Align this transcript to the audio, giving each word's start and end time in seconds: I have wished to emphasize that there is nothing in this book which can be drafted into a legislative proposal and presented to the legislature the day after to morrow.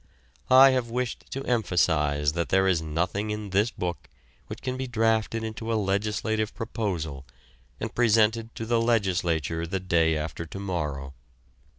I 0.49 0.71
have 0.71 0.89
wished 0.89 1.25
to 1.29 1.43
emphasize 1.43 2.33
that 2.33 2.49
there 2.49 2.67
is 2.67 2.81
nothing 2.81 3.29
in 3.29 3.51
this 3.51 3.69
book 3.69 4.09
which 4.47 4.63
can 4.63 4.75
be 4.75 4.87
drafted 4.87 5.43
into 5.43 5.71
a 5.71 5.75
legislative 5.77 6.55
proposal 6.55 7.23
and 7.79 7.93
presented 7.93 8.55
to 8.55 8.65
the 8.65 8.81
legislature 8.81 9.67
the 9.67 9.79
day 9.79 10.17
after 10.17 10.47
to 10.47 10.59
morrow. 10.59 11.13